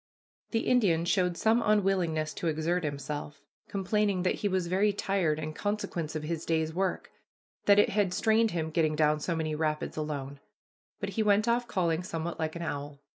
[0.49, 5.53] The Indian showed some unwillingness to exert himself, complaining that he was very tired in
[5.53, 7.11] consequence of his day's work,
[7.65, 10.39] that it had strained him getting down so many rapids alone;
[10.99, 12.99] but he went off calling somewhat like an owl.